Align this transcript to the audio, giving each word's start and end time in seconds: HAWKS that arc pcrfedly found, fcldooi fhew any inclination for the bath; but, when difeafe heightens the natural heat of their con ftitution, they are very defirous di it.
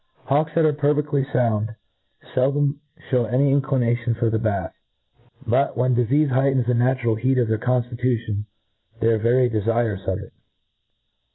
HAWKS 0.25 0.55
that 0.55 0.65
arc 0.65 0.77
pcrfedly 0.79 1.31
found, 1.31 1.75
fcldooi 2.33 2.75
fhew 3.11 3.31
any 3.31 3.51
inclination 3.51 4.15
for 4.15 4.31
the 4.31 4.39
bath; 4.39 4.73
but, 5.45 5.77
when 5.77 5.95
difeafe 5.95 6.29
heightens 6.31 6.65
the 6.65 6.73
natural 6.73 7.13
heat 7.13 7.37
of 7.37 7.47
their 7.47 7.59
con 7.59 7.83
ftitution, 7.83 8.45
they 8.99 9.09
are 9.13 9.19
very 9.19 9.47
defirous 9.47 10.03
di 10.07 10.13
it. 10.25 10.33